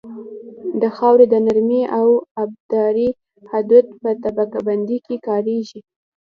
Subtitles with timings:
[0.81, 2.07] د خاورې د نرمۍ او
[2.43, 3.09] ابدارۍ
[3.51, 5.79] حدود په طبقه بندۍ کې کاریږي